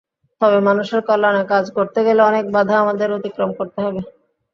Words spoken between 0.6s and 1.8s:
মানুষের কল্যাণে কাজ